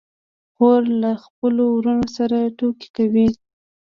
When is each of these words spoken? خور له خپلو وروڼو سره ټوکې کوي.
خور 0.55 0.81
له 1.01 1.11
خپلو 1.23 1.63
وروڼو 1.75 2.07
سره 2.17 2.37
ټوکې 2.57 2.89
کوي. 2.97 3.27